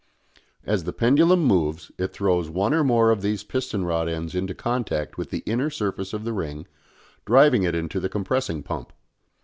[0.63, 4.55] As the pendulum moves it throws one or more of these piston rod ends into
[4.55, 6.65] contact with the inner surface of the ring,
[7.23, 8.93] driving it into the compressing pump.